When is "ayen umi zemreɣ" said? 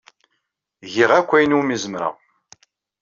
1.37-2.15